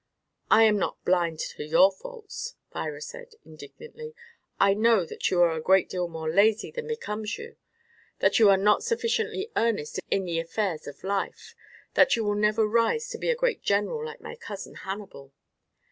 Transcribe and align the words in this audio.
"I 0.49 0.63
am 0.63 0.79
not 0.79 1.05
blind 1.05 1.37
to 1.37 1.63
your 1.63 1.91
faults," 1.91 2.55
Thyra 2.73 3.01
said 3.01 3.35
indignantly. 3.45 4.15
"I 4.59 4.73
know 4.73 5.05
that 5.05 5.29
you 5.29 5.43
are 5.43 5.51
a 5.51 5.61
great 5.61 5.89
deal 5.89 6.07
more 6.07 6.27
lazy 6.27 6.71
than 6.71 6.87
becomes 6.87 7.37
you; 7.37 7.55
that 8.17 8.39
you 8.39 8.49
are 8.49 8.57
not 8.57 8.81
sufficiently 8.83 9.51
earnest 9.55 9.99
in 10.09 10.25
the 10.25 10.39
affairs 10.39 10.87
of 10.87 11.03
life; 11.03 11.53
that 11.93 12.15
you 12.15 12.23
will 12.23 12.33
never 12.33 12.65
rise 12.67 13.09
to 13.09 13.19
be 13.19 13.29
a 13.29 13.35
great 13.35 13.61
general 13.61 14.03
like 14.03 14.21
my 14.21 14.35
cousin 14.35 14.73
Hannibal." 14.73 15.33